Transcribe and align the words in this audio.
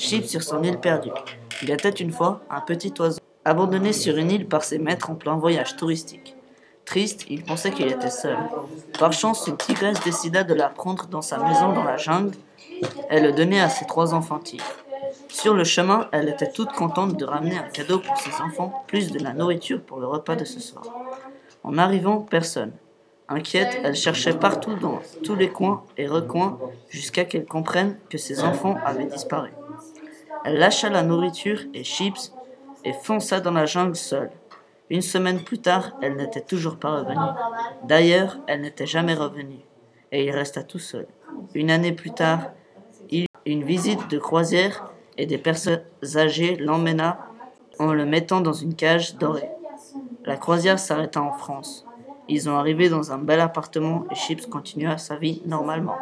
Chips 0.00 0.30
sur 0.30 0.42
son 0.42 0.62
île 0.62 0.78
perdue. 0.78 1.10
Il 1.62 1.70
était 1.70 1.90
une 1.90 2.10
fois 2.10 2.40
un 2.48 2.62
petit 2.62 2.94
oiseau 2.98 3.20
abandonné 3.44 3.92
sur 3.92 4.16
une 4.16 4.30
île 4.30 4.48
par 4.48 4.64
ses 4.64 4.78
maîtres 4.78 5.10
en 5.10 5.14
plein 5.14 5.36
voyage 5.36 5.76
touristique. 5.76 6.34
Triste, 6.86 7.26
il 7.28 7.44
pensait 7.44 7.70
qu'il 7.70 7.86
était 7.86 8.08
seul. 8.08 8.38
Par 8.98 9.12
chance, 9.12 9.46
une 9.46 9.58
tigresse 9.58 10.02
décida 10.02 10.42
de 10.42 10.54
la 10.54 10.70
prendre 10.70 11.06
dans 11.06 11.20
sa 11.20 11.36
maison 11.36 11.74
dans 11.74 11.84
la 11.84 11.98
jungle. 11.98 12.34
Elle 13.10 13.24
le 13.24 13.32
donnait 13.32 13.60
à 13.60 13.68
ses 13.68 13.84
trois 13.84 14.14
enfants 14.14 14.38
tigres. 14.38 14.64
Sur 15.28 15.52
le 15.52 15.64
chemin, 15.64 16.08
elle 16.12 16.30
était 16.30 16.50
toute 16.50 16.72
contente 16.72 17.18
de 17.18 17.26
ramener 17.26 17.58
un 17.58 17.68
cadeau 17.68 17.98
pour 17.98 18.16
ses 18.16 18.32
enfants, 18.40 18.82
plus 18.86 19.12
de 19.12 19.22
la 19.22 19.34
nourriture 19.34 19.82
pour 19.82 20.00
le 20.00 20.06
repas 20.06 20.34
de 20.34 20.46
ce 20.46 20.60
soir. 20.60 20.84
En 21.62 21.76
arrivant, 21.76 22.22
personne. 22.22 22.72
Inquiète, 23.28 23.78
elle 23.84 23.94
cherchait 23.94 24.32
partout 24.32 24.76
dans 24.76 25.02
tous 25.22 25.36
les 25.36 25.50
coins 25.50 25.84
et 25.98 26.06
recoins 26.06 26.58
jusqu'à 26.88 27.26
qu'elle 27.26 27.44
comprenne 27.44 27.98
que 28.08 28.16
ses 28.16 28.42
enfants 28.42 28.78
avaient 28.84 29.04
disparu. 29.04 29.50
Elle 30.44 30.58
lâcha 30.58 30.88
la 30.88 31.02
nourriture 31.02 31.60
et 31.74 31.84
chips 31.84 32.32
et 32.84 32.92
fonça 32.92 33.40
dans 33.40 33.52
la 33.52 33.66
jungle 33.66 33.96
seule. 33.96 34.30
Une 34.88 35.02
semaine 35.02 35.44
plus 35.44 35.60
tard, 35.60 35.92
elle 36.02 36.16
n'était 36.16 36.40
toujours 36.40 36.76
pas 36.76 36.96
revenue. 36.96 37.30
D'ailleurs, 37.84 38.38
elle 38.46 38.62
n'était 38.62 38.86
jamais 38.86 39.14
revenue. 39.14 39.60
Et 40.12 40.24
il 40.24 40.30
resta 40.30 40.62
tout 40.62 40.78
seul. 40.78 41.06
Une 41.54 41.70
année 41.70 41.92
plus 41.92 42.10
tard, 42.10 42.50
il 43.10 43.26
une 43.46 43.64
visite 43.64 44.10
de 44.10 44.18
croisière 44.18 44.90
et 45.16 45.26
des 45.26 45.38
personnes 45.38 45.82
âgées 46.16 46.56
l'emmena 46.56 47.18
en 47.78 47.92
le 47.92 48.04
mettant 48.04 48.40
dans 48.40 48.52
une 48.52 48.74
cage 48.74 49.16
dorée. 49.16 49.50
La 50.24 50.36
croisière 50.36 50.78
s'arrêta 50.78 51.22
en 51.22 51.32
France. 51.32 51.86
Ils 52.28 52.48
ont 52.48 52.56
arrivé 52.56 52.88
dans 52.88 53.12
un 53.12 53.18
bel 53.18 53.40
appartement 53.40 54.04
et 54.10 54.14
Chips 54.14 54.46
continua 54.46 54.98
sa 54.98 55.16
vie 55.16 55.42
normalement. 55.46 55.96